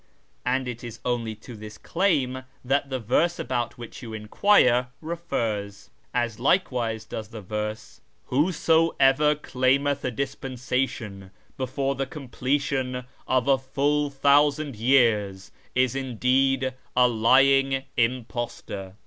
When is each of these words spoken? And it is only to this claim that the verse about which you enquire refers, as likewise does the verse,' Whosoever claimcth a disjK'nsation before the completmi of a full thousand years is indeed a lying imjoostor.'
And 0.43 0.67
it 0.67 0.83
is 0.83 0.99
only 1.05 1.35
to 1.35 1.55
this 1.55 1.77
claim 1.77 2.41
that 2.65 2.89
the 2.89 2.97
verse 2.97 3.37
about 3.37 3.77
which 3.77 4.01
you 4.01 4.13
enquire 4.13 4.87
refers, 4.99 5.91
as 6.11 6.39
likewise 6.39 7.05
does 7.05 7.27
the 7.27 7.39
verse,' 7.43 8.01
Whosoever 8.31 9.35
claimcth 9.35 10.03
a 10.03 10.11
disjK'nsation 10.11 11.29
before 11.55 11.93
the 11.93 12.07
completmi 12.07 13.05
of 13.27 13.47
a 13.47 13.59
full 13.59 14.09
thousand 14.09 14.75
years 14.75 15.51
is 15.75 15.95
indeed 15.95 16.73
a 16.97 17.07
lying 17.07 17.83
imjoostor.' 17.95 18.93